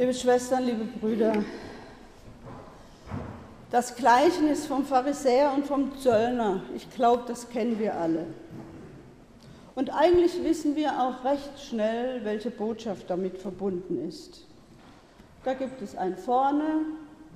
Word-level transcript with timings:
Liebe 0.00 0.14
Schwestern, 0.14 0.64
liebe 0.64 0.84
Brüder, 0.98 1.44
das 3.70 3.94
Gleichnis 3.94 4.64
vom 4.64 4.86
Pharisäer 4.86 5.52
und 5.52 5.66
vom 5.66 5.94
Zöllner, 5.98 6.62
ich 6.74 6.88
glaube, 6.94 7.24
das 7.26 7.50
kennen 7.50 7.78
wir 7.78 7.94
alle. 7.94 8.24
Und 9.74 9.90
eigentlich 9.90 10.42
wissen 10.42 10.74
wir 10.74 10.98
auch 10.98 11.22
recht 11.22 11.60
schnell, 11.60 12.24
welche 12.24 12.50
Botschaft 12.50 13.10
damit 13.10 13.36
verbunden 13.36 14.08
ist. 14.08 14.46
Da 15.44 15.52
gibt 15.52 15.82
es 15.82 15.94
ein 15.94 16.16
vorne, 16.16 16.86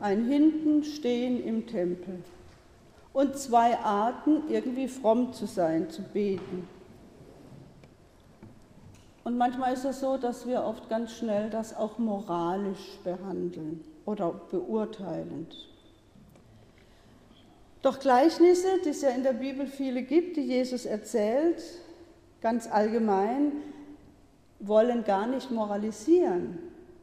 ein 0.01 0.25
hinten 0.25 0.85
stehen 0.85 1.45
im 1.45 1.67
Tempel 1.67 2.23
und 3.13 3.37
zwei 3.37 3.77
Arten, 3.77 4.45
irgendwie 4.49 4.89
fromm 4.89 5.35
zu 5.35 5.45
sein, 5.45 5.91
zu 5.91 6.01
beten. 6.01 6.67
Und 9.25 9.39
manchmal 9.39 9.73
ist 9.73 9.87
es 9.87 10.01
so, 10.01 10.19
dass 10.19 10.47
wir 10.47 10.63
oft 10.63 10.91
ganz 10.91 11.13
schnell 11.13 11.49
das 11.49 11.75
auch 11.75 11.99
moralisch 11.99 12.99
behandeln 13.03 13.83
oder 14.05 14.33
beurteilend. 14.51 15.57
Doch 17.81 17.99
Gleichnisse, 17.99 18.69
die 18.85 18.91
es 18.91 19.01
ja 19.01 19.11
in 19.11 19.23
der 19.23 19.33
Bibel 19.33 19.67
viele 19.67 20.03
gibt, 20.03 20.37
die 20.37 20.43
Jesus 20.43 20.85
erzählt, 20.85 21.63
ganz 22.43 22.71
allgemein, 22.71 23.53
wollen 24.61 25.05
gar 25.05 25.27
nicht 25.27 25.51
moralisieren, 25.51 26.59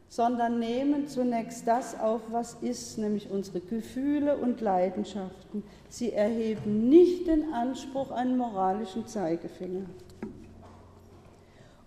sondern 0.08 0.58
nehmen 0.58 1.08
zunächst 1.08 1.66
das 1.66 1.98
auf, 1.98 2.20
was 2.30 2.54
ist, 2.54 2.98
nämlich 2.98 3.30
unsere 3.30 3.60
Gefühle 3.60 4.36
und 4.36 4.60
Leidenschaften. 4.60 5.64
Sie 5.88 6.12
erheben 6.12 6.88
nicht 6.88 7.26
den 7.26 7.52
Anspruch, 7.52 8.10
einen 8.10 8.36
moralischen 8.36 9.06
Zeigefinger. 9.06 9.86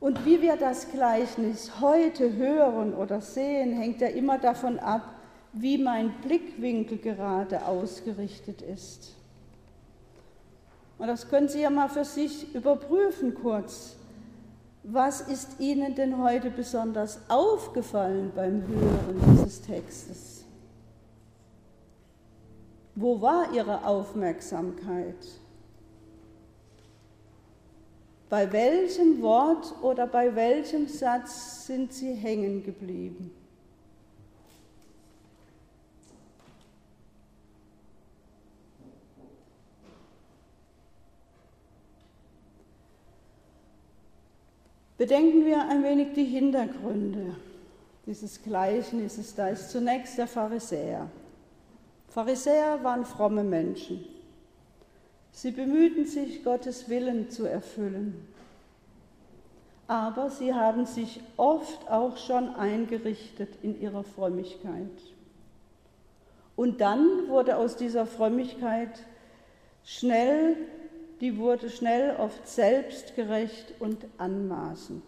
Und 0.05 0.23
wie 0.23 0.39
wir 0.39 0.55
das 0.55 0.91
Gleichnis 0.91 1.81
heute 1.81 2.35
hören 2.35 2.93
oder 2.93 3.21
sehen, 3.21 3.73
hängt 3.73 4.01
ja 4.01 4.07
immer 4.09 4.37
davon 4.37 4.77
ab, 4.77 5.15
wie 5.51 5.79
mein 5.79 6.13
Blickwinkel 6.21 6.99
gerade 6.99 7.65
ausgerichtet 7.65 8.61
ist. 8.61 9.15
Und 10.99 11.07
das 11.07 11.27
können 11.27 11.47
Sie 11.47 11.61
ja 11.61 11.71
mal 11.71 11.89
für 11.89 12.05
sich 12.05 12.53
überprüfen 12.53 13.33
kurz. 13.33 13.95
Was 14.83 15.21
ist 15.21 15.59
Ihnen 15.59 15.95
denn 15.95 16.21
heute 16.21 16.51
besonders 16.51 17.19
aufgefallen 17.27 18.31
beim 18.35 18.61
Hören 18.67 19.37
dieses 19.39 19.63
Textes? 19.63 20.45
Wo 22.93 23.19
war 23.21 23.51
Ihre 23.51 23.83
Aufmerksamkeit? 23.87 25.15
Bei 28.29 28.51
welchem 28.51 29.21
Wort 29.21 29.73
oder 29.83 30.07
bei 30.07 30.35
welchem 30.35 30.87
Satz 30.87 31.67
sind 31.67 31.93
Sie 31.93 32.13
hängen 32.13 32.63
geblieben? 32.63 33.31
Bedenken 44.97 45.45
wir 45.45 45.67
ein 45.67 45.83
wenig 45.83 46.13
die 46.13 46.23
Hintergründe 46.23 47.35
dieses 48.05 48.41
Gleichnisses. 48.41 49.35
Da 49.35 49.49
ist 49.49 49.69
zunächst 49.69 50.17
der 50.17 50.27
Pharisäer. 50.27 51.09
Pharisäer 52.07 52.81
waren 52.81 53.05
fromme 53.05 53.43
Menschen. 53.43 54.14
Sie 55.35 55.51
bemühten 55.51 56.05
sich, 56.05 56.45
Gottes 56.45 56.87
Willen 56.87 57.29
zu 57.29 57.45
erfüllen. 57.45 58.25
Aber 59.85 60.29
sie 60.29 60.53
haben 60.53 60.85
sich 60.85 61.19
oft 61.35 61.91
auch 61.91 62.15
schon 62.15 62.55
eingerichtet 62.55 63.49
in 63.61 63.81
ihrer 63.81 64.05
Frömmigkeit. 64.05 64.89
Und 66.55 66.79
dann 66.79 67.27
wurde 67.27 67.57
aus 67.57 67.75
dieser 67.75 68.05
Frömmigkeit 68.05 68.97
schnell, 69.83 70.55
die 71.19 71.37
wurde 71.37 71.69
schnell 71.69 72.15
oft 72.17 72.47
selbstgerecht 72.47 73.73
und 73.79 74.05
anmaßend. 74.17 75.03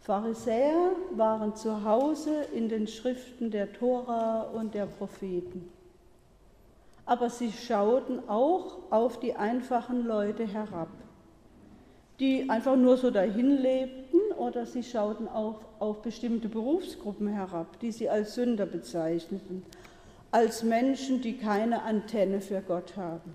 Pharisäer 0.00 0.92
waren 1.10 1.54
zu 1.56 1.84
Hause 1.84 2.44
in 2.54 2.70
den 2.70 2.86
Schriften 2.88 3.50
der 3.50 3.70
Tora 3.70 4.44
und 4.44 4.72
der 4.72 4.86
Propheten 4.86 5.70
aber 7.10 7.28
sie 7.28 7.50
schauten 7.50 8.20
auch 8.28 8.78
auf 8.92 9.18
die 9.18 9.34
einfachen 9.34 10.06
Leute 10.06 10.46
herab, 10.46 10.90
die 12.20 12.48
einfach 12.48 12.76
nur 12.76 12.96
so 12.98 13.10
dahin 13.10 13.60
lebten, 13.60 14.20
oder 14.38 14.64
sie 14.64 14.84
schauten 14.84 15.26
auch 15.26 15.58
auf 15.80 16.02
bestimmte 16.02 16.48
Berufsgruppen 16.48 17.26
herab, 17.26 17.80
die 17.80 17.90
sie 17.90 18.08
als 18.08 18.36
Sünder 18.36 18.64
bezeichneten, 18.64 19.64
als 20.30 20.62
Menschen, 20.62 21.20
die 21.20 21.36
keine 21.36 21.82
Antenne 21.82 22.40
für 22.40 22.60
Gott 22.60 22.96
haben. 22.96 23.34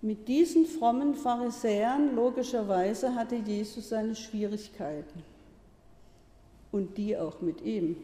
Mit 0.00 0.28
diesen 0.28 0.64
frommen 0.64 1.16
Pharisäern 1.16 2.14
logischerweise 2.14 3.16
hatte 3.16 3.34
Jesus 3.34 3.88
seine 3.88 4.14
Schwierigkeiten 4.14 5.24
und 6.70 6.96
die 6.96 7.16
auch 7.16 7.40
mit 7.40 7.62
ihm. 7.62 7.96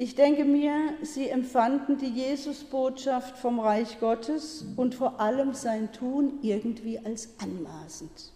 Ich 0.00 0.14
denke 0.14 0.44
mir, 0.44 0.74
sie 1.02 1.28
empfanden 1.28 1.98
die 1.98 2.06
Jesusbotschaft 2.06 3.36
vom 3.36 3.58
Reich 3.58 3.98
Gottes 3.98 4.64
und 4.76 4.94
vor 4.94 5.20
allem 5.20 5.54
sein 5.54 5.90
Tun 5.90 6.38
irgendwie 6.40 7.00
als 7.00 7.30
anmaßend. 7.42 8.32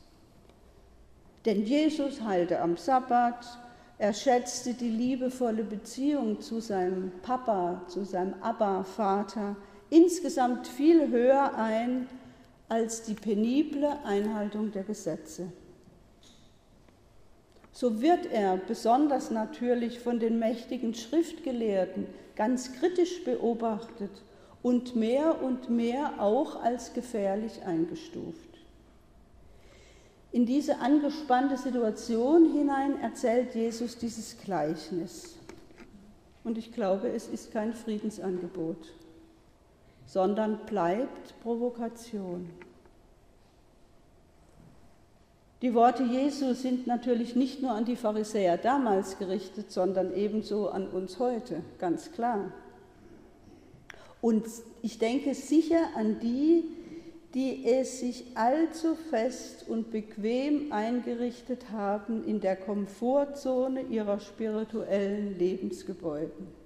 Denn 1.44 1.64
Jesus 1.64 2.20
heilte 2.20 2.60
am 2.60 2.76
Sabbat, 2.76 3.46
er 3.96 4.12
schätzte 4.12 4.74
die 4.74 4.90
liebevolle 4.90 5.62
Beziehung 5.62 6.40
zu 6.40 6.60
seinem 6.60 7.12
Papa, 7.22 7.82
zu 7.86 8.04
seinem 8.04 8.34
Abba-Vater 8.42 9.54
insgesamt 9.88 10.66
viel 10.66 11.10
höher 11.10 11.54
ein 11.54 12.08
als 12.68 13.04
die 13.04 13.14
penible 13.14 13.98
Einhaltung 14.04 14.72
der 14.72 14.82
Gesetze 14.82 15.52
so 17.72 18.02
wird 18.02 18.26
er 18.26 18.58
besonders 18.58 19.30
natürlich 19.30 19.98
von 19.98 20.20
den 20.20 20.38
mächtigen 20.38 20.94
Schriftgelehrten 20.94 22.06
ganz 22.36 22.72
kritisch 22.74 23.24
beobachtet 23.24 24.10
und 24.62 24.94
mehr 24.94 25.42
und 25.42 25.70
mehr 25.70 26.14
auch 26.18 26.62
als 26.62 26.92
gefährlich 26.92 27.62
eingestuft. 27.64 28.52
In 30.30 30.46
diese 30.46 30.78
angespannte 30.78 31.58
Situation 31.58 32.52
hinein 32.52 33.00
erzählt 33.00 33.54
Jesus 33.54 33.98
dieses 33.98 34.38
Gleichnis. 34.38 35.36
Und 36.44 36.56
ich 36.56 36.72
glaube, 36.72 37.08
es 37.08 37.28
ist 37.28 37.52
kein 37.52 37.74
Friedensangebot, 37.74 38.92
sondern 40.06 40.64
bleibt 40.66 41.38
Provokation. 41.42 42.48
Die 45.62 45.74
Worte 45.74 46.02
Jesu 46.02 46.54
sind 46.54 46.88
natürlich 46.88 47.36
nicht 47.36 47.62
nur 47.62 47.70
an 47.70 47.84
die 47.84 47.94
Pharisäer 47.94 48.58
damals 48.58 49.16
gerichtet, 49.18 49.70
sondern 49.70 50.12
ebenso 50.12 50.68
an 50.68 50.88
uns 50.88 51.20
heute, 51.20 51.62
ganz 51.78 52.10
klar. 52.10 52.52
Und 54.20 54.44
ich 54.82 54.98
denke 54.98 55.34
sicher 55.34 55.80
an 55.94 56.18
die, 56.18 56.64
die 57.34 57.64
es 57.64 58.00
sich 58.00 58.24
allzu 58.34 58.96
fest 59.10 59.64
und 59.68 59.92
bequem 59.92 60.72
eingerichtet 60.72 61.70
haben 61.70 62.26
in 62.26 62.40
der 62.40 62.56
Komfortzone 62.56 63.82
ihrer 63.82 64.18
spirituellen 64.18 65.38
Lebensgebäuden. 65.38 66.61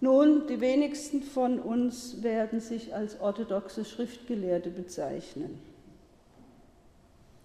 Nun, 0.00 0.46
die 0.46 0.60
wenigsten 0.60 1.22
von 1.22 1.60
uns 1.60 2.22
werden 2.22 2.60
sich 2.60 2.94
als 2.94 3.20
orthodoxe 3.20 3.84
Schriftgelehrte 3.84 4.70
bezeichnen. 4.70 5.60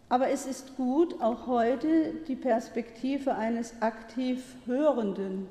Aber 0.08 0.30
es 0.30 0.46
ist 0.46 0.78
gut, 0.78 1.22
auch 1.22 1.48
heute 1.48 2.14
die 2.28 2.36
Perspektive 2.38 3.36
eines 3.36 3.82
aktiv 3.82 4.56
Hörenden 4.66 5.48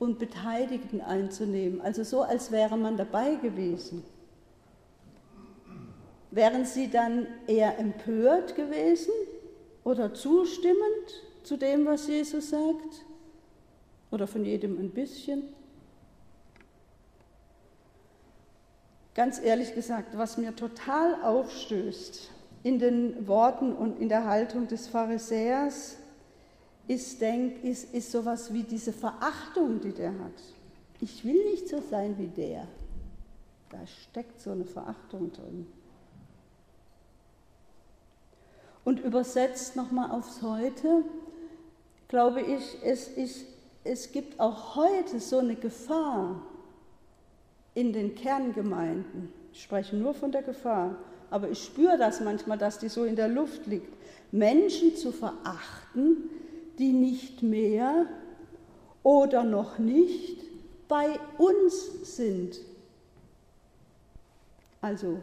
und 0.00 0.18
Beteiligten 0.18 1.00
einzunehmen, 1.00 1.80
also 1.82 2.02
so, 2.02 2.22
als 2.22 2.50
wäre 2.50 2.76
man 2.76 2.96
dabei 2.96 3.36
gewesen. 3.36 4.02
Wären 6.32 6.64
Sie 6.64 6.88
dann 6.88 7.26
eher 7.46 7.78
empört 7.78 8.56
gewesen 8.56 9.12
oder 9.84 10.14
zustimmend 10.14 11.22
zu 11.42 11.56
dem, 11.56 11.86
was 11.86 12.08
Jesus 12.08 12.50
sagt? 12.50 13.04
Oder 14.10 14.26
von 14.26 14.44
jedem 14.44 14.78
ein 14.78 14.90
bisschen? 14.90 15.42
Ganz 19.14 19.40
ehrlich 19.40 19.74
gesagt, 19.74 20.16
was 20.16 20.36
mir 20.36 20.54
total 20.54 21.22
aufstößt 21.22 22.30
in 22.62 22.78
den 22.78 23.26
Worten 23.26 23.72
und 23.72 23.98
in 23.98 24.08
der 24.08 24.26
Haltung 24.26 24.68
des 24.68 24.86
Pharisäers, 24.86 25.96
ist, 26.90 27.20
denk, 27.20 27.62
ist, 27.62 27.94
ist 27.94 28.10
sowas 28.10 28.52
wie 28.52 28.64
diese 28.64 28.92
Verachtung, 28.92 29.80
die 29.80 29.92
der 29.92 30.10
hat. 30.10 30.42
Ich 31.00 31.24
will 31.24 31.44
nicht 31.44 31.68
so 31.68 31.80
sein 31.80 32.18
wie 32.18 32.26
der. 32.26 32.66
Da 33.70 33.78
steckt 33.86 34.40
so 34.40 34.50
eine 34.50 34.64
Verachtung 34.64 35.30
drin. 35.30 35.66
Und 38.82 38.98
übersetzt 38.98 39.76
nochmal 39.76 40.10
aufs 40.10 40.42
Heute, 40.42 41.04
glaube 42.08 42.40
ich, 42.40 42.78
es, 42.82 43.06
ist, 43.06 43.46
es 43.84 44.10
gibt 44.10 44.40
auch 44.40 44.74
heute 44.74 45.20
so 45.20 45.38
eine 45.38 45.54
Gefahr 45.54 46.42
in 47.74 47.92
den 47.92 48.14
Kerngemeinden. 48.14 49.32
Ich 49.52 49.62
spreche 49.62 49.96
nur 49.96 50.14
von 50.14 50.32
der 50.32 50.42
Gefahr, 50.42 50.96
aber 51.30 51.48
ich 51.50 51.62
spüre 51.62 51.98
das 51.98 52.20
manchmal, 52.20 52.58
dass 52.58 52.78
die 52.78 52.88
so 52.88 53.04
in 53.04 53.16
der 53.16 53.28
Luft 53.28 53.66
liegt. 53.66 53.92
Menschen 54.32 54.96
zu 54.96 55.12
verachten, 55.12 56.30
die 56.78 56.92
nicht 56.92 57.42
mehr 57.42 58.06
oder 59.02 59.44
noch 59.44 59.78
nicht 59.78 60.38
bei 60.88 61.18
uns 61.38 62.16
sind. 62.16 62.58
Also 64.80 65.18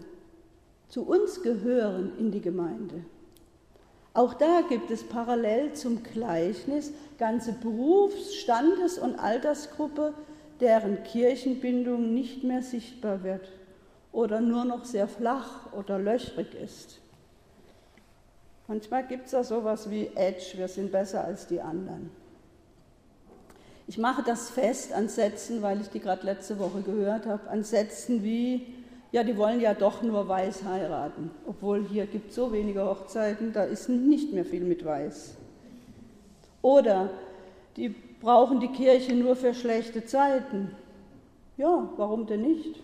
zu 0.87 1.03
uns 1.03 1.41
gehören 1.41 2.13
in 2.17 2.31
die 2.31 2.41
Gemeinde. 2.41 3.03
Auch 4.13 4.33
da 4.33 4.61
gibt 4.67 4.89
es 4.89 5.03
parallel 5.03 5.73
zum 5.73 6.01
Gleichnis 6.01 6.91
ganze 7.19 7.53
Berufs-, 7.53 8.35
Standes- 8.35 8.97
und 8.97 9.19
Altersgruppe, 9.19 10.13
deren 10.59 11.03
Kirchenbindung 11.03 12.13
nicht 12.13 12.43
mehr 12.43 12.61
sichtbar 12.61 13.23
wird 13.23 13.51
oder 14.11 14.41
nur 14.41 14.65
noch 14.65 14.85
sehr 14.85 15.07
flach 15.07 15.71
oder 15.73 15.99
löchrig 15.99 16.53
ist. 16.55 16.99
Manchmal 18.67 19.05
gibt 19.07 19.25
es 19.25 19.31
da 19.31 19.43
sowas 19.43 19.89
wie 19.89 20.07
Edge, 20.15 20.53
wir 20.55 20.67
sind 20.67 20.91
besser 20.91 21.23
als 21.23 21.47
die 21.47 21.61
anderen. 21.61 22.09
Ich 23.87 23.97
mache 23.97 24.23
das 24.23 24.49
fest 24.49 24.91
an 24.91 25.07
Sätzen, 25.07 25.61
weil 25.61 25.79
ich 25.79 25.89
die 25.89 25.99
gerade 25.99 26.25
letzte 26.25 26.59
Woche 26.59 26.81
gehört 26.81 27.25
habe, 27.25 27.49
an 27.49 27.63
Sätzen 27.63 28.23
wie 28.23 28.73
ja, 29.11 29.23
die 29.23 29.37
wollen 29.37 29.61
ja 29.61 29.73
doch 29.73 30.01
nur 30.01 30.27
weiß 30.27 30.65
heiraten, 30.65 31.31
obwohl 31.45 31.87
hier 31.87 32.05
gibt 32.07 32.29
es 32.29 32.35
so 32.35 32.51
wenige 32.51 32.85
Hochzeiten, 32.85 33.53
da 33.53 33.63
ist 33.63 33.87
nicht 33.87 34.33
mehr 34.33 34.43
viel 34.43 34.63
mit 34.63 34.83
weiß. 34.83 35.35
Oder 36.61 37.09
die 37.77 37.95
brauchen 38.27 38.59
die 38.59 38.67
Kirche 38.67 39.15
nur 39.15 39.37
für 39.37 39.53
schlechte 39.53 40.03
Zeiten. 40.03 40.71
Ja, 41.55 41.87
warum 41.95 42.25
denn 42.25 42.41
nicht? 42.41 42.83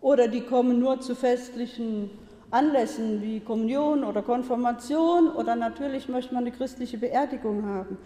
Oder 0.00 0.26
die 0.26 0.40
kommen 0.40 0.80
nur 0.80 1.02
zu 1.02 1.14
festlichen 1.14 2.08
Anlässen 2.50 3.20
wie 3.20 3.40
Kommunion 3.40 4.04
oder 4.04 4.22
Konfirmation 4.22 5.28
oder 5.28 5.54
natürlich 5.54 6.08
möchte 6.08 6.32
man 6.32 6.44
eine 6.44 6.56
christliche 6.56 6.96
Beerdigung 6.96 7.66
haben. 7.66 7.98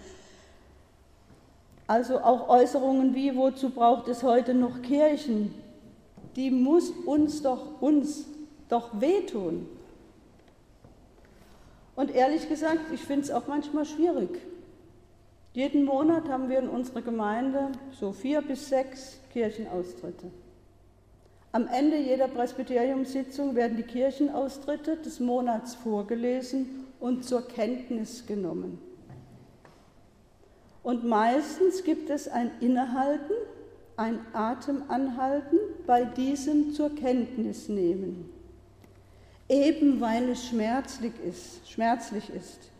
Also 1.86 2.18
auch 2.18 2.48
Äußerungen 2.48 3.14
wie, 3.14 3.36
wozu 3.36 3.70
braucht 3.70 4.08
es 4.08 4.24
heute 4.24 4.52
noch 4.52 4.82
Kirchen? 4.82 5.54
die 6.34 6.50
muss 6.50 6.90
uns 7.06 7.40
doch, 7.42 7.80
uns 7.80 8.26
doch 8.68 9.00
wehtun. 9.00 9.68
Und 11.94 12.14
ehrlich 12.14 12.48
gesagt, 12.48 12.92
ich 12.92 13.00
finde 13.00 13.22
es 13.22 13.30
auch 13.30 13.46
manchmal 13.46 13.86
schwierig. 13.86 14.28
Jeden 15.56 15.86
Monat 15.86 16.28
haben 16.28 16.50
wir 16.50 16.58
in 16.58 16.68
unserer 16.68 17.00
Gemeinde 17.00 17.72
so 17.90 18.12
vier 18.12 18.42
bis 18.42 18.68
sechs 18.68 19.18
Kirchenaustritte. 19.32 20.30
Am 21.50 21.66
Ende 21.66 21.96
jeder 21.96 22.28
Presbyteriumssitzung 22.28 23.54
werden 23.54 23.78
die 23.78 23.82
Kirchenaustritte 23.82 24.98
des 24.98 25.18
Monats 25.18 25.74
vorgelesen 25.74 26.84
und 27.00 27.24
zur 27.24 27.48
Kenntnis 27.48 28.26
genommen. 28.26 28.78
Und 30.82 31.06
meistens 31.06 31.82
gibt 31.84 32.10
es 32.10 32.28
ein 32.28 32.50
Innehalten 32.60 33.32
ein 33.96 34.18
Atemanhalten 34.34 35.58
bei 35.86 36.04
diesem 36.04 36.74
zur 36.74 36.94
Kenntnis 36.94 37.70
nehmen, 37.70 38.30
eben 39.48 40.02
weil 40.02 40.28
es 40.28 40.48
schmerzlich 40.48 41.14
ist, 41.26 41.66
schmerzlich 41.66 42.28
ist. 42.28 42.75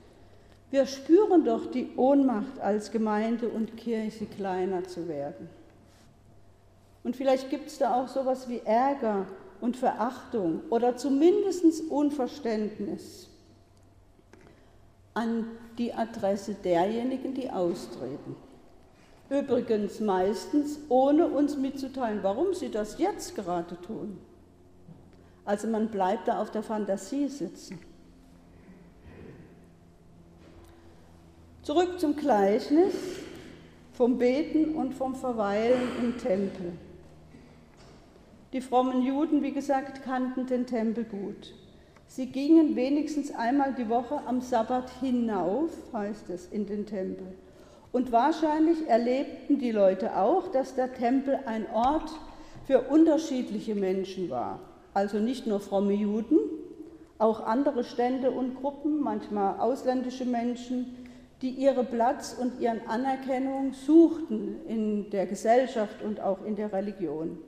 Wir 0.70 0.86
spüren 0.86 1.44
doch 1.44 1.70
die 1.70 1.90
Ohnmacht 1.96 2.58
als 2.60 2.90
Gemeinde 2.90 3.48
und 3.48 3.76
Kirche 3.76 4.26
kleiner 4.26 4.84
zu 4.84 5.08
werden. 5.08 5.48
Und 7.04 7.14
vielleicht 7.14 7.50
gibt 7.50 7.68
es 7.68 7.78
da 7.78 7.94
auch 7.94 8.08
sowas 8.08 8.48
wie 8.48 8.60
Ärger 8.64 9.26
und 9.60 9.76
Verachtung 9.76 10.60
oder 10.70 10.96
zumindest 10.96 11.88
Unverständnis 11.88 13.28
an 15.14 15.46
die 15.78 15.94
Adresse 15.94 16.54
derjenigen, 16.54 17.32
die 17.32 17.48
austreten. 17.48 18.36
Übrigens 19.30 20.00
meistens 20.00 20.78
ohne 20.88 21.26
uns 21.26 21.56
mitzuteilen, 21.56 22.22
warum 22.22 22.54
sie 22.54 22.70
das 22.70 22.98
jetzt 22.98 23.34
gerade 23.34 23.80
tun. 23.80 24.18
Also 25.44 25.68
man 25.68 25.88
bleibt 25.88 26.28
da 26.28 26.40
auf 26.40 26.50
der 26.50 26.62
Fantasie 26.62 27.28
sitzen. 27.28 27.78
Zurück 31.66 31.98
zum 31.98 32.14
Gleichnis 32.14 32.94
vom 33.92 34.18
Beten 34.18 34.76
und 34.76 34.94
vom 34.94 35.16
Verweilen 35.16 35.82
im 36.00 36.16
Tempel. 36.16 36.74
Die 38.52 38.60
frommen 38.60 39.02
Juden, 39.02 39.42
wie 39.42 39.50
gesagt, 39.50 40.04
kannten 40.04 40.46
den 40.46 40.66
Tempel 40.66 41.02
gut. 41.02 41.54
Sie 42.06 42.26
gingen 42.26 42.76
wenigstens 42.76 43.34
einmal 43.34 43.74
die 43.74 43.88
Woche 43.88 44.20
am 44.28 44.40
Sabbat 44.40 44.88
hinauf, 45.00 45.72
heißt 45.92 46.30
es, 46.30 46.46
in 46.46 46.66
den 46.66 46.86
Tempel. 46.86 47.26
Und 47.90 48.12
wahrscheinlich 48.12 48.86
erlebten 48.86 49.58
die 49.58 49.72
Leute 49.72 50.16
auch, 50.16 50.46
dass 50.52 50.76
der 50.76 50.94
Tempel 50.94 51.40
ein 51.46 51.66
Ort 51.74 52.12
für 52.64 52.82
unterschiedliche 52.82 53.74
Menschen 53.74 54.30
war. 54.30 54.60
Also 54.94 55.18
nicht 55.18 55.48
nur 55.48 55.58
fromme 55.58 55.94
Juden, 55.94 56.38
auch 57.18 57.44
andere 57.44 57.82
Stände 57.82 58.30
und 58.30 58.54
Gruppen, 58.54 59.00
manchmal 59.00 59.58
ausländische 59.58 60.26
Menschen, 60.26 61.05
die 61.42 61.50
ihre 61.50 61.84
Platz 61.84 62.36
und 62.38 62.60
ihren 62.60 62.86
Anerkennung 62.88 63.72
suchten 63.72 64.66
in 64.66 65.10
der 65.10 65.26
Gesellschaft 65.26 66.02
und 66.02 66.20
auch 66.20 66.44
in 66.44 66.56
der 66.56 66.72
Religion. 66.72 67.38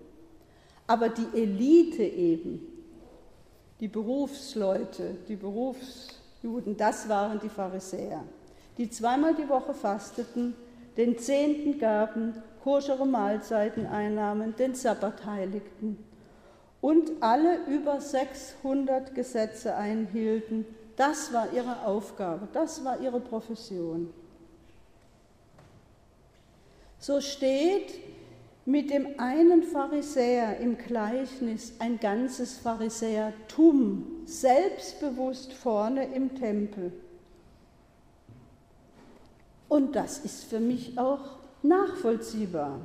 Aber 0.87 1.09
die 1.09 1.27
Elite 1.35 2.03
eben, 2.03 2.61
die 3.81 3.89
Berufsleute, 3.89 5.17
die 5.29 5.37
Berufsjuden, 5.37 6.77
das 6.77 7.09
waren 7.09 7.41
die 7.41 7.49
Pharisäer 7.49 8.25
die 8.79 8.89
zweimal 8.89 9.35
die 9.35 9.49
Woche 9.49 9.75
fasteten, 9.75 10.55
den 10.97 11.19
Zehnten 11.19 11.79
gaben, 11.79 12.35
koschere 12.63 13.07
Mahlzeiten 13.07 13.87
einnahmen, 13.87 14.55
den 14.57 14.75
Sabbat 14.75 15.27
heiligten 15.27 15.99
und 16.81 17.11
alle 17.21 17.59
über 17.67 18.01
600 18.01 19.15
Gesetze 19.15 19.75
einhielten. 19.75 20.65
Das 20.99 21.33
war 21.33 21.53
ihre 21.53 21.87
Aufgabe, 21.87 22.49
das 22.53 22.85
war 22.85 23.01
ihre 23.01 23.21
Profession. 23.21 24.13
So 26.99 27.21
steht 27.21 27.95
mit 28.67 28.91
dem 28.91 29.19
einen 29.21 29.63
Pharisäer 29.63 30.59
im 30.59 30.77
Gleichnis 30.77 31.75
ein 31.79 32.01
ganzes 32.01 32.59
Pharisäertum, 32.59 34.25
selbstbewusst 34.25 35.53
vorne 35.53 36.13
im 36.13 36.35
Tempel. 36.35 36.93
Und 39.69 39.95
das 39.95 40.19
ist 40.19 40.47
für 40.47 40.59
mich 40.59 40.99
auch 40.99 41.39
nachvollziehbar, 41.63 42.81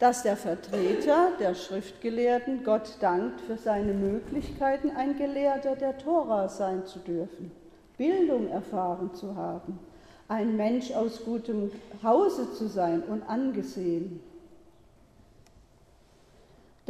dass 0.00 0.24
der 0.24 0.36
Vertreter 0.36 1.28
der 1.38 1.54
Schriftgelehrten 1.54 2.64
Gott 2.64 2.96
dankt 3.00 3.40
für 3.42 3.56
seine 3.56 3.92
Möglichkeiten, 3.92 4.90
ein 4.96 5.16
Gelehrter 5.16 5.76
der 5.76 5.96
Tora 5.98 6.48
sein 6.48 6.84
zu 6.86 6.98
dürfen, 6.98 7.52
Bildung 7.96 8.48
erfahren 8.48 9.14
zu 9.14 9.36
haben, 9.36 9.78
ein 10.26 10.56
Mensch 10.56 10.90
aus 10.90 11.24
gutem 11.24 11.70
Hause 12.02 12.52
zu 12.52 12.66
sein 12.66 13.02
und 13.02 13.22
angesehen 13.28 14.20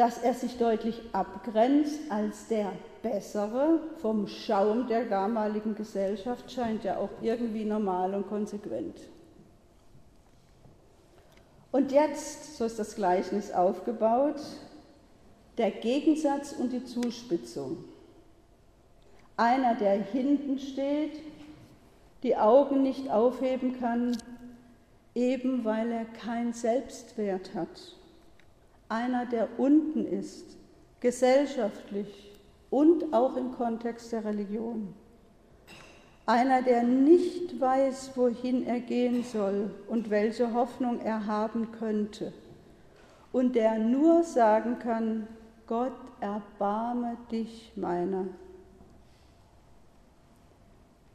dass 0.00 0.17
er 0.17 0.33
sich 0.33 0.57
deutlich 0.57 0.99
abgrenzt 1.12 2.00
als 2.09 2.49
der 2.49 2.73
Bessere 3.02 3.81
vom 3.99 4.26
Schaum 4.26 4.87
der 4.88 5.05
damaligen 5.05 5.75
Gesellschaft, 5.75 6.50
scheint 6.50 6.85
ja 6.85 6.97
auch 6.97 7.11
irgendwie 7.21 7.67
normal 7.67 8.14
und 8.14 8.26
konsequent. 8.26 8.97
Und 11.73 11.93
jetzt, 11.93 12.57
so 12.57 12.65
ist 12.65 12.79
das 12.79 12.97
Gleichnis 12.97 13.53
aufgebaut, 13.53 14.41
der 15.59 15.71
Gegensatz 15.71 16.53
und 16.53 16.73
die 16.73 16.85
Zuspitzung. 16.85 17.85
Einer, 19.37 19.75
der 19.75 20.03
hinten 20.03 20.59
steht, 20.59 21.21
die 22.23 22.37
Augen 22.37 22.83
nicht 22.83 23.11
aufheben 23.11 23.79
kann, 23.79 24.17
eben 25.15 25.65
weil 25.65 25.91
er 25.91 26.05
keinen 26.05 26.53
Selbstwert 26.53 27.55
hat 27.55 27.97
einer, 28.91 29.25
der 29.25 29.49
unten 29.59 30.05
ist, 30.05 30.59
gesellschaftlich 30.99 32.33
und 32.69 33.15
auch 33.15 33.37
im 33.37 33.53
Kontext 33.53 34.12
der 34.12 34.25
Religion. 34.25 34.93
Einer, 36.31 36.63
der 36.63 36.83
nicht 36.83 37.61
weiß, 37.61 38.13
wohin 38.15 38.67
er 38.67 38.81
gehen 38.81 39.25
soll 39.25 39.71
und 39.89 40.11
welche 40.11 40.53
Hoffnung 40.55 41.01
er 41.01 41.27
haben 41.27 41.73
könnte. 41.73 42.33
Und 43.33 43.55
der 43.55 43.79
nur 43.79 44.23
sagen 44.23 44.79
kann, 44.79 45.27
Gott 45.67 45.93
erbarme 46.21 47.17
dich 47.31 47.73
meiner. 47.77 48.27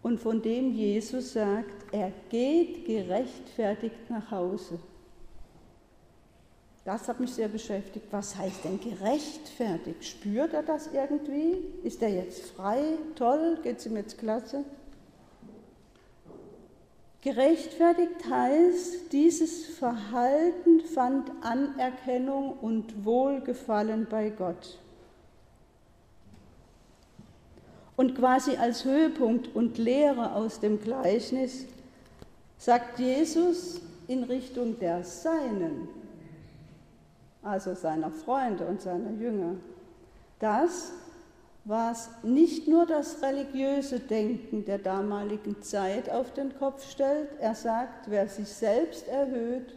und 0.06 0.20
von 0.20 0.40
dem 0.40 0.72
Jesus 0.72 1.34
sagt, 1.34 1.92
er 1.92 2.12
geht 2.30 2.86
gerechtfertigt 2.86 4.08
nach 4.08 4.30
Hause. 4.30 4.78
Das 6.84 7.08
hat 7.08 7.20
mich 7.20 7.34
sehr 7.34 7.48
beschäftigt. 7.48 8.06
Was 8.12 8.38
heißt 8.38 8.66
denn 8.66 8.80
gerechtfertigt? 8.80 10.06
Spürt 10.06 10.54
er 10.54 10.62
das 10.62 10.92
irgendwie? 10.94 11.56
Ist 11.82 12.04
er 12.04 12.10
jetzt 12.10 12.52
frei? 12.52 13.00
Toll? 13.16 13.58
Geht 13.64 13.80
es 13.80 13.88
ihm 13.88 13.96
jetzt 13.96 14.20
klasse? 14.20 14.64
Gerechtfertigt 17.26 18.30
heißt, 18.30 19.12
dieses 19.12 19.66
Verhalten 19.66 20.82
fand 20.82 21.32
Anerkennung 21.42 22.54
und 22.62 23.04
Wohlgefallen 23.04 24.06
bei 24.08 24.30
Gott. 24.30 24.78
Und 27.96 28.16
quasi 28.16 28.58
als 28.58 28.86
Höhepunkt 28.86 29.56
und 29.56 29.80
Lehre 29.80 30.36
aus 30.36 30.60
dem 30.60 30.80
Gleichnis 30.80 31.66
sagt 32.60 33.00
Jesus 33.00 33.82
in 34.08 34.26
Richtung 34.26 34.78
der 34.78 35.04
Seinen, 35.04 35.88
also 37.42 37.74
seiner 37.74 38.12
Freunde 38.12 38.68
und 38.68 38.82
seiner 38.82 39.10
Jünger, 39.10 39.56
das, 41.66 42.10
was 42.14 42.24
nicht 42.24 42.68
nur 42.68 42.86
das 42.86 43.22
religiöse 43.22 44.00
Denken 44.00 44.66
der 44.66 44.78
damaligen 44.78 45.62
Zeit 45.62 46.10
auf 46.10 46.34
den 46.34 46.58
Kopf 46.58 46.90
stellt, 46.90 47.30
er 47.40 47.56
sagt, 47.56 48.10
wer 48.10 48.28
sich 48.28 48.48
selbst 48.48 49.08
erhöht, 49.08 49.74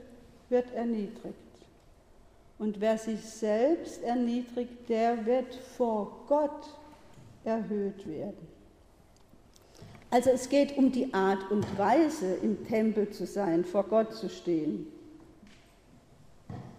wird 0.48 0.72
erniedrigt. 0.74 1.36
Und 2.58 2.80
wer 2.80 2.98
sich 2.98 3.20
selbst 3.20 4.02
erniedrigt, 4.02 4.88
der 4.88 5.24
wird 5.24 5.54
vor 5.54 6.24
Gott 6.26 6.74
erhöht 7.44 8.06
werden. 8.06 8.48
Also 10.10 10.30
es 10.30 10.48
geht 10.48 10.76
um 10.76 10.90
die 10.90 11.12
Art 11.12 11.50
und 11.50 11.78
Weise, 11.78 12.34
im 12.42 12.66
Tempel 12.66 13.10
zu 13.10 13.26
sein, 13.26 13.64
vor 13.64 13.84
Gott 13.84 14.14
zu 14.14 14.28
stehen. 14.28 14.86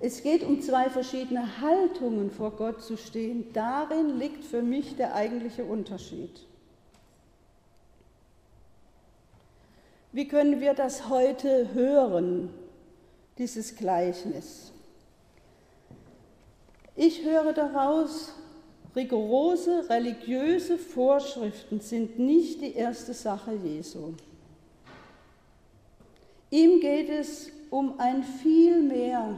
Es 0.01 0.23
geht 0.23 0.43
um 0.43 0.61
zwei 0.61 0.89
verschiedene 0.89 1.59
Haltungen, 1.59 2.31
vor 2.31 2.51
Gott 2.51 2.81
zu 2.81 2.95
stehen. 2.95 3.51
Darin 3.53 4.17
liegt 4.17 4.45
für 4.45 4.61
mich 4.61 4.95
der 4.95 5.13
eigentliche 5.13 5.65
Unterschied. 5.65 6.31
Wie 10.13 10.27
können 10.27 10.61
wir 10.61 10.73
das 10.73 11.09
heute 11.09 11.73
hören, 11.73 12.49
dieses 13.37 13.75
Gleichnis? 13.75 14.71
Ich 16.95 17.23
höre 17.25 17.53
daraus, 17.53 18.33
rigorose 18.95 19.89
religiöse 19.89 20.77
Vorschriften 20.77 21.81
sind 21.81 22.17
nicht 22.17 22.61
die 22.61 22.73
erste 22.73 23.13
Sache 23.13 23.53
Jesu. 23.53 24.13
Ihm 26.49 26.79
geht 26.79 27.09
es 27.09 27.51
um 27.69 27.99
ein 27.99 28.23
viel 28.23 28.81
mehr 28.81 29.37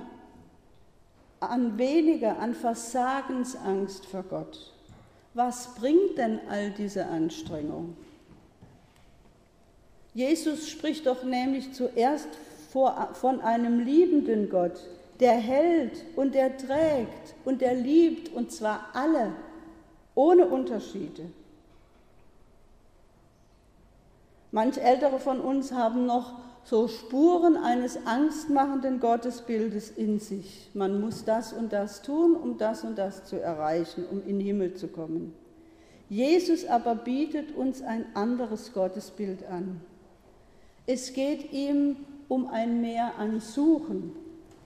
an 1.42 1.78
weniger, 1.78 2.40
an 2.40 2.54
Versagensangst 2.54 4.06
vor 4.06 4.24
Gott. 4.24 4.72
Was 5.34 5.76
bringt 5.76 6.18
denn 6.18 6.40
all 6.50 6.72
diese 6.72 7.06
Anstrengung? 7.06 7.98
Jesus 10.14 10.70
spricht 10.70 11.08
doch 11.08 11.24
nämlich 11.24 11.74
zuerst 11.74 12.28
von 13.14 13.42
einem 13.42 13.80
liebenden 13.80 14.50
Gott, 14.50 14.80
der 15.20 15.34
hält 15.34 16.04
und 16.16 16.36
der 16.36 16.58
trägt 16.58 17.36
und 17.44 17.62
der 17.62 17.76
liebt, 17.76 18.34
und 18.34 18.52
zwar 18.52 18.88
alle, 18.94 19.32
ohne 20.16 20.46
Unterschiede. 20.46 21.24
Manch 24.52 24.78
Ältere 24.78 25.20
von 25.20 25.40
uns 25.40 25.72
haben 25.72 26.06
noch 26.06 26.34
so 26.64 26.88
Spuren 26.88 27.58
eines 27.58 28.06
angstmachenden 28.06 29.00
Gottesbildes 29.00 29.92
in 29.92 30.20
sich. 30.20 30.70
Man 30.74 31.02
muss 31.02 31.26
das 31.26 31.54
und 31.54 31.74
das 31.74 32.02
tun, 32.02 32.36
um 32.36 32.58
das 32.58 32.84
und 32.84 32.98
das 32.98 33.26
zu 33.26 33.42
erreichen, 33.42 34.06
um 34.12 34.22
in 34.22 34.40
den 34.40 34.46
Himmel 34.46 34.74
zu 34.76 34.88
kommen. 34.88 35.34
Jesus 36.10 36.66
aber 36.66 36.96
bietet 36.96 37.56
uns 37.56 37.82
ein 37.82 38.06
anderes 38.16 38.74
Gottesbild 38.74 39.48
an. 39.48 39.80
Es 40.86 41.14
geht 41.14 41.54
ihm 41.54 41.96
um 42.28 42.48
ein 42.48 42.82
Mehr 42.82 43.14
an 43.18 43.40
Suchen, 43.40 44.12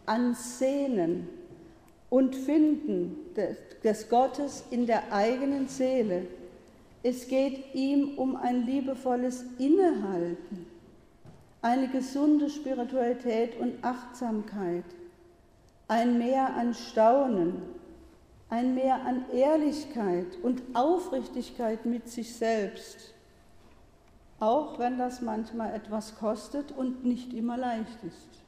an 0.07 0.33
Sehnen 0.33 1.27
und 2.09 2.35
Finden 2.35 3.17
des 3.83 4.09
Gottes 4.09 4.63
in 4.71 4.87
der 4.87 5.13
eigenen 5.13 5.67
Seele. 5.67 6.25
Es 7.07 7.27
geht 7.27 7.75
ihm 7.75 8.17
um 8.17 8.35
ein 8.35 8.65
liebevolles 8.65 9.45
Innehalten 9.59 10.65
eine 11.61 11.87
gesunde 11.87 12.49
Spiritualität 12.49 13.59
und 13.59 13.83
Achtsamkeit, 13.83 14.85
ein 15.87 16.17
Mehr 16.17 16.55
an 16.55 16.73
Staunen, 16.73 17.61
ein 18.49 18.73
Mehr 18.73 19.05
an 19.05 19.25
Ehrlichkeit 19.31 20.25
und 20.41 20.63
Aufrichtigkeit 20.73 21.85
mit 21.85 22.09
sich 22.09 22.35
selbst, 22.35 23.13
auch 24.39 24.79
wenn 24.79 24.97
das 24.97 25.21
manchmal 25.21 25.75
etwas 25.75 26.15
kostet 26.15 26.71
und 26.71 27.05
nicht 27.05 27.35
immer 27.35 27.57
leicht 27.57 28.03
ist. 28.03 28.44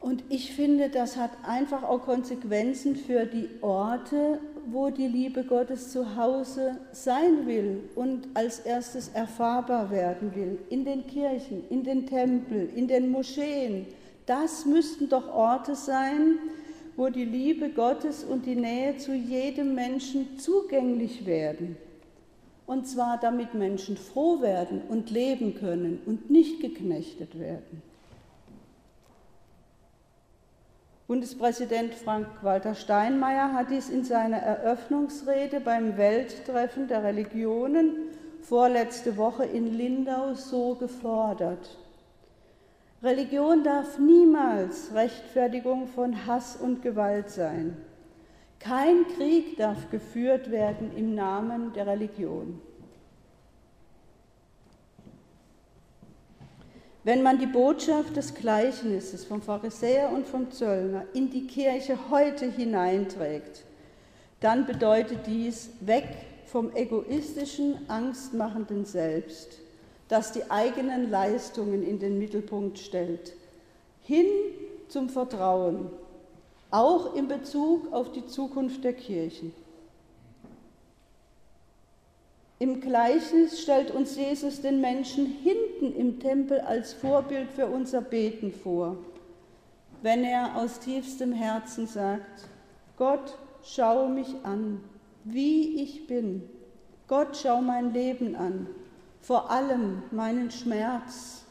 Und 0.00 0.22
ich 0.28 0.52
finde, 0.52 0.90
das 0.90 1.16
hat 1.16 1.32
einfach 1.42 1.82
auch 1.82 2.02
Konsequenzen 2.02 2.94
für 2.94 3.26
die 3.26 3.48
Orte, 3.62 4.38
wo 4.70 4.90
die 4.90 5.08
Liebe 5.08 5.44
Gottes 5.44 5.90
zu 5.90 6.16
Hause 6.16 6.76
sein 6.92 7.46
will 7.46 7.80
und 7.94 8.28
als 8.34 8.60
erstes 8.60 9.08
erfahrbar 9.08 9.90
werden 9.90 10.34
will. 10.34 10.58
In 10.68 10.84
den 10.84 11.06
Kirchen, 11.06 11.64
in 11.68 11.82
den 11.82 12.06
Tempeln, 12.06 12.74
in 12.74 12.86
den 12.86 13.10
Moscheen. 13.10 13.86
Das 14.26 14.66
müssten 14.66 15.08
doch 15.08 15.28
Orte 15.34 15.74
sein, 15.74 16.38
wo 16.96 17.08
die 17.08 17.24
Liebe 17.24 17.70
Gottes 17.70 18.24
und 18.24 18.44
die 18.44 18.56
Nähe 18.56 18.96
zu 18.98 19.14
jedem 19.14 19.74
Menschen 19.74 20.38
zugänglich 20.38 21.26
werden. 21.26 21.76
Und 22.66 22.86
zwar 22.86 23.18
damit 23.18 23.54
Menschen 23.54 23.96
froh 23.96 24.42
werden 24.42 24.82
und 24.88 25.10
leben 25.10 25.54
können 25.54 26.00
und 26.04 26.30
nicht 26.30 26.60
geknechtet 26.60 27.38
werden. 27.38 27.82
Bundespräsident 31.08 31.94
Frank-Walter 31.94 32.74
Steinmeier 32.74 33.54
hat 33.54 33.70
dies 33.70 33.88
in 33.88 34.04
seiner 34.04 34.36
Eröffnungsrede 34.36 35.58
beim 35.58 35.96
Welttreffen 35.96 36.86
der 36.86 37.02
Religionen 37.02 37.96
vorletzte 38.42 39.16
Woche 39.16 39.46
in 39.46 39.72
Lindau 39.72 40.34
so 40.34 40.74
gefordert. 40.74 41.78
Religion 43.02 43.64
darf 43.64 43.98
niemals 43.98 44.92
Rechtfertigung 44.92 45.86
von 45.86 46.26
Hass 46.26 46.56
und 46.56 46.82
Gewalt 46.82 47.30
sein. 47.30 47.78
Kein 48.60 49.06
Krieg 49.16 49.56
darf 49.56 49.88
geführt 49.90 50.50
werden 50.50 50.90
im 50.94 51.14
Namen 51.14 51.72
der 51.72 51.86
Religion. 51.86 52.60
Wenn 57.08 57.22
man 57.22 57.38
die 57.38 57.46
Botschaft 57.46 58.18
des 58.18 58.34
Gleichnisses 58.34 59.24
vom 59.24 59.40
Pharisäer 59.40 60.12
und 60.12 60.26
vom 60.26 60.50
Zöllner 60.50 61.06
in 61.14 61.30
die 61.30 61.46
Kirche 61.46 61.96
heute 62.10 62.50
hineinträgt, 62.50 63.64
dann 64.40 64.66
bedeutet 64.66 65.20
dies 65.26 65.70
weg 65.80 66.06
vom 66.44 66.70
egoistischen, 66.76 67.78
angstmachenden 67.88 68.84
Selbst, 68.84 69.58
das 70.08 70.32
die 70.32 70.50
eigenen 70.50 71.10
Leistungen 71.10 71.82
in 71.82 71.98
den 71.98 72.18
Mittelpunkt 72.18 72.78
stellt, 72.78 73.32
hin 74.02 74.26
zum 74.88 75.08
Vertrauen, 75.08 75.88
auch 76.70 77.14
in 77.14 77.26
Bezug 77.26 77.90
auf 77.90 78.12
die 78.12 78.26
Zukunft 78.26 78.84
der 78.84 78.92
Kirchen. 78.92 79.54
Im 82.60 82.80
Gleichnis 82.80 83.60
stellt 83.62 83.92
uns 83.92 84.16
Jesus 84.16 84.60
den 84.60 84.80
Menschen 84.80 85.26
hinten 85.26 85.94
im 85.94 86.18
Tempel 86.18 86.60
als 86.60 86.92
Vorbild 86.92 87.50
für 87.52 87.66
unser 87.66 88.00
Beten 88.00 88.52
vor, 88.52 88.96
wenn 90.02 90.24
er 90.24 90.56
aus 90.56 90.80
tiefstem 90.80 91.32
Herzen 91.32 91.86
sagt, 91.86 92.48
Gott, 92.96 93.38
schau 93.62 94.08
mich 94.08 94.34
an, 94.42 94.80
wie 95.22 95.80
ich 95.82 96.08
bin. 96.08 96.42
Gott, 97.06 97.36
schau 97.40 97.60
mein 97.60 97.92
Leben 97.92 98.34
an, 98.34 98.66
vor 99.20 99.50
allem 99.52 100.02
meinen 100.10 100.50
Schmerz, 100.50 101.44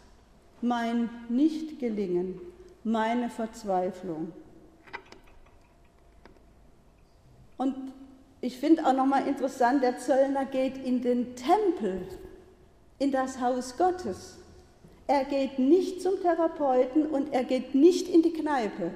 mein 0.61 1.09
Nichtgelingen, 1.29 2.41
meine 2.83 3.29
Verzweiflung. 3.29 4.33
Und 7.57 7.75
ich 8.47 8.59
finde 8.59 8.85
auch 8.85 8.93
nochmal 8.93 9.27
interessant, 9.27 9.83
der 9.83 9.97
Zöllner 9.97 10.45
geht 10.45 10.77
in 10.77 11.01
den 11.01 11.35
Tempel, 11.35 12.07
in 12.97 13.11
das 13.11 13.41
Haus 13.41 13.75
Gottes. 13.75 14.37
Er 15.05 15.25
geht 15.25 15.59
nicht 15.59 16.01
zum 16.01 16.21
Therapeuten 16.21 17.07
und 17.07 17.33
er 17.33 17.43
geht 17.43 17.75
nicht 17.75 18.07
in 18.07 18.21
die 18.21 18.31
Kneipe. 18.31 18.91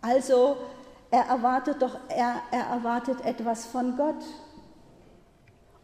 Also 0.00 0.56
er 1.12 1.26
erwartet 1.26 1.80
doch, 1.80 1.96
er, 2.08 2.42
er 2.50 2.64
erwartet 2.64 3.24
etwas 3.24 3.66
von 3.66 3.96
Gott. 3.96 4.24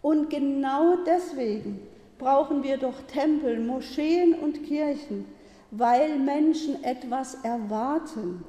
Und 0.02 0.30
genau 0.30 0.96
deswegen 1.06 1.86
brauchen 2.18 2.64
wir 2.64 2.78
doch 2.78 3.00
Tempel, 3.06 3.60
Moscheen 3.60 4.34
und 4.34 4.64
Kirchen, 4.64 5.24
weil 5.70 6.18
Menschen 6.18 6.82
etwas 6.82 7.34
erwarten. 7.44 8.44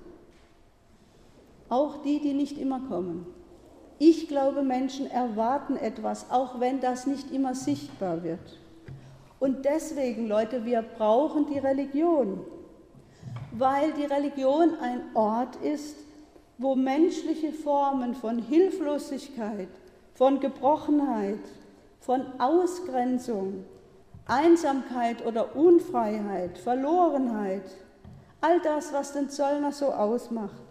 Auch 1.69 2.01
die, 2.01 2.19
die 2.19 2.33
nicht 2.33 2.57
immer 2.57 2.79
kommen. 2.81 3.25
Ich 3.99 4.27
glaube, 4.27 4.63
Menschen 4.63 5.09
erwarten 5.09 5.75
etwas, 5.75 6.31
auch 6.31 6.59
wenn 6.59 6.79
das 6.79 7.05
nicht 7.05 7.31
immer 7.31 7.53
sichtbar 7.53 8.23
wird. 8.23 8.57
Und 9.39 9.65
deswegen, 9.65 10.27
Leute, 10.27 10.65
wir 10.65 10.81
brauchen 10.81 11.45
die 11.45 11.59
Religion, 11.59 12.41
weil 13.51 13.91
die 13.93 14.05
Religion 14.05 14.71
ein 14.81 15.01
Ort 15.13 15.57
ist, 15.57 15.95
wo 16.57 16.75
menschliche 16.75 17.53
Formen 17.53 18.15
von 18.15 18.39
Hilflosigkeit, 18.39 19.69
von 20.13 20.39
Gebrochenheit, 20.39 21.39
von 21.99 22.21
Ausgrenzung, 22.37 23.65
Einsamkeit 24.25 25.25
oder 25.25 25.55
Unfreiheit, 25.55 26.57
Verlorenheit, 26.57 27.63
all 28.41 28.59
das, 28.61 28.93
was 28.93 29.13
den 29.13 29.29
Zöllner 29.29 29.71
so 29.71 29.87
ausmacht, 29.87 30.68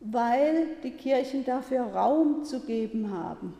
weil 0.00 0.76
die 0.82 0.92
Kirchen 0.92 1.44
dafür 1.44 1.82
Raum 1.82 2.44
zu 2.44 2.60
geben 2.60 3.12
haben. 3.12 3.54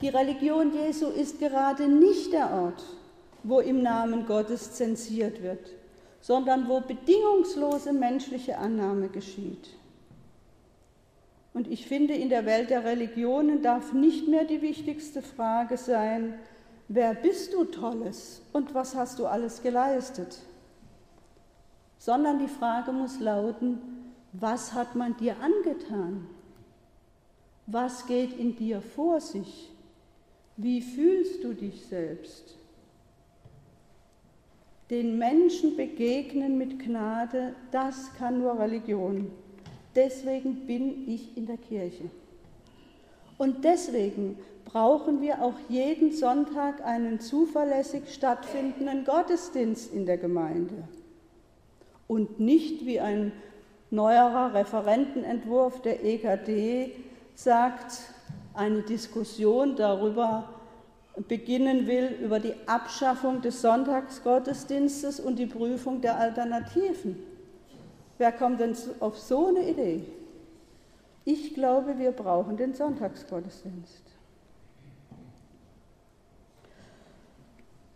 Die 0.00 0.08
Religion 0.08 0.72
Jesu 0.74 1.08
ist 1.08 1.38
gerade 1.38 1.88
nicht 1.88 2.32
der 2.32 2.50
Ort, 2.50 2.82
wo 3.42 3.60
im 3.60 3.82
Namen 3.82 4.26
Gottes 4.26 4.72
zensiert 4.72 5.42
wird, 5.42 5.70
sondern 6.20 6.68
wo 6.68 6.80
bedingungslose 6.80 7.92
menschliche 7.92 8.58
Annahme 8.58 9.08
geschieht. 9.08 9.68
Und 11.52 11.70
ich 11.70 11.86
finde, 11.86 12.14
in 12.14 12.30
der 12.30 12.46
Welt 12.46 12.70
der 12.70 12.84
Religionen 12.84 13.62
darf 13.62 13.92
nicht 13.92 14.26
mehr 14.26 14.44
die 14.44 14.60
wichtigste 14.60 15.22
Frage 15.22 15.76
sein, 15.76 16.34
wer 16.88 17.14
bist 17.14 17.54
du 17.54 17.64
Tolles 17.64 18.42
und 18.52 18.74
was 18.74 18.96
hast 18.96 19.20
du 19.20 19.26
alles 19.26 19.62
geleistet, 19.62 20.38
sondern 21.98 22.40
die 22.40 22.48
Frage 22.48 22.90
muss 22.90 23.20
lauten, 23.20 23.93
was 24.40 24.74
hat 24.74 24.96
man 24.96 25.16
dir 25.16 25.36
angetan? 25.40 26.26
Was 27.66 28.06
geht 28.06 28.36
in 28.36 28.56
dir 28.56 28.82
vor 28.82 29.20
sich? 29.20 29.70
Wie 30.56 30.82
fühlst 30.82 31.42
du 31.44 31.54
dich 31.54 31.86
selbst? 31.86 32.56
Den 34.90 35.18
Menschen 35.18 35.76
begegnen 35.76 36.58
mit 36.58 36.78
Gnade, 36.80 37.54
das 37.70 38.12
kann 38.18 38.40
nur 38.40 38.58
Religion. 38.58 39.30
Deswegen 39.94 40.66
bin 40.66 41.08
ich 41.08 41.36
in 41.36 41.46
der 41.46 41.56
Kirche. 41.56 42.10
Und 43.38 43.64
deswegen 43.64 44.38
brauchen 44.64 45.22
wir 45.22 45.42
auch 45.42 45.54
jeden 45.68 46.12
Sonntag 46.12 46.84
einen 46.84 47.20
zuverlässig 47.20 48.12
stattfindenden 48.12 49.04
Gottesdienst 49.04 49.92
in 49.94 50.06
der 50.06 50.18
Gemeinde. 50.18 50.74
Und 52.06 52.40
nicht 52.40 52.84
wie 52.84 53.00
ein 53.00 53.32
neuerer 53.90 54.54
Referentenentwurf 54.54 55.82
der 55.82 56.04
EKD 56.04 56.92
sagt, 57.34 58.00
eine 58.54 58.82
Diskussion 58.82 59.76
darüber 59.76 60.48
beginnen 61.28 61.86
will, 61.86 62.18
über 62.22 62.40
die 62.40 62.54
Abschaffung 62.66 63.40
des 63.40 63.60
Sonntagsgottesdienstes 63.62 65.20
und 65.20 65.38
die 65.38 65.46
Prüfung 65.46 66.00
der 66.00 66.18
Alternativen. 66.18 67.16
Wer 68.18 68.32
kommt 68.32 68.60
denn 68.60 68.76
auf 69.00 69.18
so 69.18 69.48
eine 69.48 69.68
Idee? 69.68 70.04
Ich 71.24 71.54
glaube, 71.54 71.98
wir 71.98 72.12
brauchen 72.12 72.56
den 72.56 72.74
Sonntagsgottesdienst. 72.74 74.03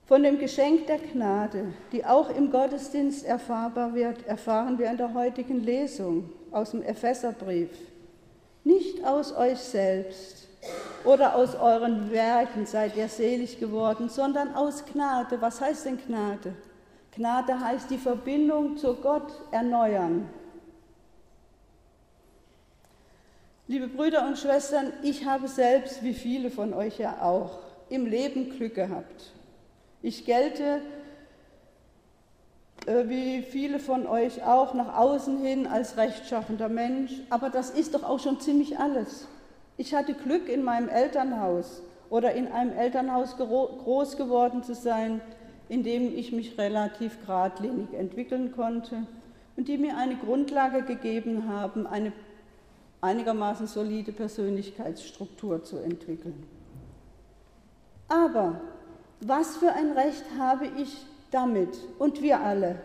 Von 0.08 0.22
dem 0.22 0.38
Geschenk 0.38 0.86
der 0.86 0.96
Gnade, 0.96 1.66
die 1.92 2.02
auch 2.02 2.30
im 2.30 2.50
Gottesdienst 2.50 3.26
erfahrbar 3.26 3.94
wird, 3.94 4.26
erfahren 4.26 4.78
wir 4.78 4.90
in 4.90 4.96
der 4.96 5.12
heutigen 5.12 5.62
Lesung 5.62 6.30
aus 6.50 6.70
dem 6.70 6.82
Epheserbrief. 6.82 7.68
Nicht 8.64 9.04
aus 9.04 9.36
euch 9.36 9.58
selbst 9.58 10.48
oder 11.04 11.36
aus 11.36 11.54
euren 11.54 12.10
Werken 12.10 12.64
seid 12.64 12.96
ihr 12.96 13.08
selig 13.08 13.60
geworden, 13.60 14.08
sondern 14.08 14.54
aus 14.54 14.82
Gnade. 14.86 15.42
Was 15.42 15.60
heißt 15.60 15.84
denn 15.84 15.98
Gnade? 15.98 16.54
Gnade 17.14 17.60
heißt 17.60 17.90
die 17.90 17.98
Verbindung 17.98 18.78
zu 18.78 18.94
Gott 18.94 19.30
erneuern. 19.50 20.26
Liebe 23.66 23.88
Brüder 23.88 24.26
und 24.26 24.38
Schwestern, 24.38 24.90
ich 25.02 25.26
habe 25.26 25.48
selbst, 25.48 26.02
wie 26.02 26.14
viele 26.14 26.50
von 26.50 26.72
euch 26.72 26.98
ja 26.98 27.20
auch, 27.20 27.58
im 27.90 28.06
Leben 28.06 28.48
Glück 28.56 28.74
gehabt. 28.74 29.32
Ich 30.02 30.24
gelte, 30.24 30.80
äh, 32.86 33.08
wie 33.08 33.42
viele 33.42 33.78
von 33.78 34.06
euch 34.06 34.44
auch, 34.44 34.74
nach 34.74 34.96
außen 34.96 35.38
hin 35.38 35.66
als 35.66 35.96
rechtschaffender 35.96 36.68
Mensch, 36.68 37.12
aber 37.30 37.50
das 37.50 37.70
ist 37.70 37.94
doch 37.94 38.04
auch 38.04 38.20
schon 38.20 38.40
ziemlich 38.40 38.78
alles. 38.78 39.26
Ich 39.76 39.94
hatte 39.94 40.14
Glück, 40.14 40.48
in 40.48 40.62
meinem 40.62 40.88
Elternhaus 40.88 41.82
oder 42.10 42.32
in 42.32 42.48
einem 42.48 42.72
Elternhaus 42.72 43.36
groß 43.36 44.16
geworden 44.16 44.62
zu 44.62 44.74
sein, 44.74 45.20
in 45.68 45.82
dem 45.82 46.16
ich 46.16 46.32
mich 46.32 46.56
relativ 46.58 47.20
geradlinig 47.20 47.92
entwickeln 47.92 48.52
konnte 48.52 49.06
und 49.56 49.68
die 49.68 49.78
mir 49.78 49.96
eine 49.96 50.16
Grundlage 50.16 50.82
gegeben 50.82 51.48
haben, 51.48 51.86
eine 51.86 52.12
einigermaßen 53.00 53.66
solide 53.66 54.12
Persönlichkeitsstruktur 54.12 55.62
zu 55.62 55.78
entwickeln. 55.78 56.44
Aber 58.08 58.60
was 59.20 59.56
für 59.56 59.72
ein 59.72 59.92
Recht 59.92 60.24
habe 60.38 60.68
ich 60.78 61.04
damit 61.30 61.78
und 61.98 62.22
wir 62.22 62.40
alle, 62.40 62.76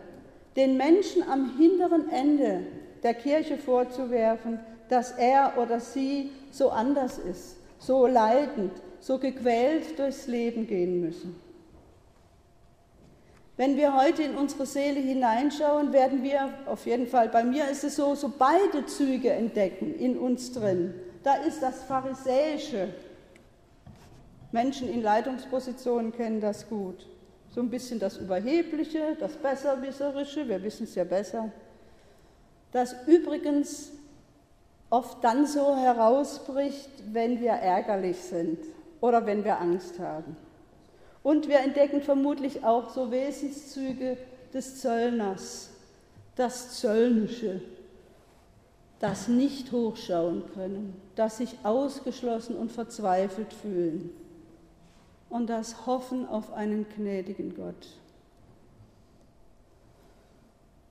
den 0.56 0.78
Menschen 0.78 1.24
am 1.24 1.58
hinteren 1.58 2.10
Ende 2.10 2.62
der 3.02 3.14
Kirche 3.14 3.58
vorzuwerfen, 3.58 4.60
dass 4.90 5.12
er 5.12 5.54
oder 5.58 5.80
sie 5.80 6.32
so 6.52 6.70
anders 6.70 7.18
ist, 7.18 7.58
so 7.80 8.08
leidend, 8.08 8.72
so 9.00 9.18
gequält 9.18 9.98
durchs 9.98 10.28
Leben 10.28 10.68
gehen 10.68 11.02
müssen. 11.02 11.36
Wenn 13.56 13.78
wir 13.78 13.96
heute 13.96 14.24
in 14.24 14.36
unsere 14.36 14.66
Seele 14.66 15.00
hineinschauen, 15.00 15.94
werden 15.94 16.24
wir, 16.24 16.50
auf 16.66 16.88
jeden 16.88 17.06
Fall 17.06 17.30
bei 17.30 17.44
mir 17.44 17.70
ist 17.70 17.84
es 17.84 17.96
so, 17.96 18.16
so 18.16 18.32
beide 18.38 18.86
Züge 18.88 19.30
entdecken 19.30 19.94
in 19.94 20.18
uns 20.18 20.54
drin. 20.54 20.96
Da 21.22 21.36
ist 21.36 21.62
das 21.62 21.84
Pharisäische, 21.84 22.90
Menschen 24.54 24.88
in 24.88 25.02
Leitungspositionen 25.02 26.14
kennen 26.14 26.40
das 26.40 26.70
gut. 26.70 27.08
So 27.50 27.60
ein 27.60 27.72
bisschen 27.72 28.00
das 28.00 28.18
Überhebliche, 28.18 29.18
das 29.20 29.34
Besserwisserische, 29.34 30.48
wir 30.48 30.62
wissen 30.62 30.84
es 30.84 30.94
ja 30.94 31.04
besser. 31.04 31.52
Das 32.72 32.96
übrigens 33.08 33.92
oft 34.92 35.24
dann 35.24 35.48
so 35.48 35.76
herausbricht, 35.76 36.90
wenn 37.12 37.42
wir 37.42 37.52
ärgerlich 37.52 38.18
sind 38.18 38.60
oder 39.02 39.26
wenn 39.26 39.44
wir 39.44 39.60
Angst 39.60 40.00
haben. 40.00 40.38
Und 41.24 41.48
wir 41.48 41.60
entdecken 41.60 42.02
vermutlich 42.02 42.64
auch 42.64 42.92
so 42.92 43.10
Wesenszüge 43.10 44.18
des 44.54 44.82
Zöllners, 44.82 45.72
das 46.36 46.80
Zöllnische, 46.80 47.62
das 49.00 49.28
nicht 49.28 49.72
hochschauen 49.72 50.44
können, 50.54 51.02
das 51.16 51.38
sich 51.38 51.58
ausgeschlossen 51.64 52.56
und 52.56 52.72
verzweifelt 52.72 53.52
fühlen 53.52 54.12
und 55.34 55.48
das 55.48 55.88
Hoffen 55.88 56.28
auf 56.30 56.54
einen 56.54 56.86
gnädigen 56.96 57.56
Gott. 57.56 57.88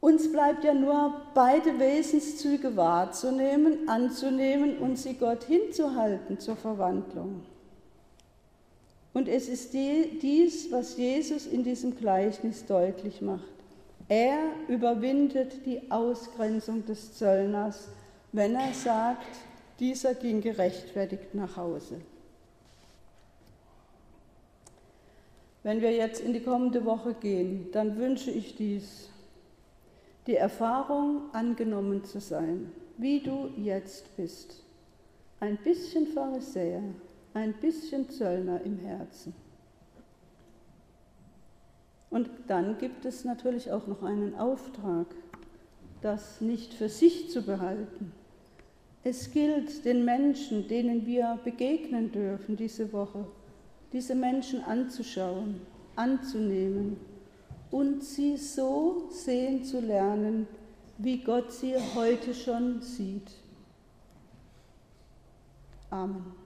Uns 0.00 0.32
bleibt 0.32 0.64
ja 0.64 0.74
nur 0.74 1.14
beide 1.32 1.78
Wesenszüge 1.78 2.74
wahrzunehmen, 2.76 3.88
anzunehmen 3.88 4.78
und 4.78 4.98
sie 4.98 5.14
Gott 5.14 5.44
hinzuhalten 5.44 6.40
zur 6.40 6.56
Verwandlung. 6.56 7.42
Und 9.12 9.28
es 9.28 9.48
ist 9.48 9.72
dies, 9.74 10.72
was 10.72 10.96
Jesus 10.96 11.46
in 11.46 11.62
diesem 11.62 11.96
Gleichnis 11.96 12.66
deutlich 12.66 13.22
macht. 13.22 13.44
Er 14.08 14.38
überwindet 14.66 15.64
die 15.66 15.88
Ausgrenzung 15.88 16.84
des 16.84 17.14
Zöllners, 17.14 17.90
wenn 18.32 18.56
er 18.56 18.74
sagt, 18.74 19.36
dieser 19.78 20.14
ging 20.14 20.40
gerechtfertigt 20.40 21.32
nach 21.32 21.56
Hause. 21.56 22.00
Wenn 25.62 25.80
wir 25.80 25.92
jetzt 25.92 26.20
in 26.20 26.32
die 26.32 26.42
kommende 26.42 26.84
Woche 26.84 27.14
gehen, 27.14 27.68
dann 27.72 27.96
wünsche 27.96 28.30
ich 28.30 28.56
dies, 28.56 29.08
die 30.26 30.36
Erfahrung 30.36 31.32
angenommen 31.32 32.04
zu 32.04 32.20
sein, 32.20 32.72
wie 32.98 33.20
du 33.20 33.50
jetzt 33.56 34.16
bist. 34.16 34.62
Ein 35.40 35.56
bisschen 35.58 36.06
Pharisäer, 36.08 36.82
ein 37.34 37.52
bisschen 37.54 38.08
Zöllner 38.10 38.60
im 38.62 38.78
Herzen. 38.78 39.34
Und 42.10 42.28
dann 42.46 42.78
gibt 42.78 43.04
es 43.04 43.24
natürlich 43.24 43.70
auch 43.70 43.86
noch 43.86 44.02
einen 44.02 44.34
Auftrag, 44.34 45.06
das 46.02 46.40
nicht 46.40 46.74
für 46.74 46.88
sich 46.88 47.30
zu 47.30 47.42
behalten, 47.42 48.12
Es 49.04 49.32
gilt 49.32 49.84
den 49.84 50.04
Menschen, 50.04 50.68
denen 50.68 51.06
wir 51.06 51.40
begegnen 51.42 52.12
dürfen 52.12 52.56
diese 52.56 52.92
Woche, 52.92 53.26
diese 53.92 54.14
Menschen 54.14 54.64
anzuschauen, 54.64 55.60
anzunehmen 55.96 56.96
und 57.70 58.02
sie 58.04 58.36
so 58.36 59.08
sehen 59.10 59.64
zu 59.64 59.80
lernen, 59.80 60.46
wie 60.98 61.22
Gott 61.22 61.52
sie 61.52 61.74
heute 61.94 62.34
schon 62.34 62.80
sieht. 62.80 63.30
Amen. 65.90 66.41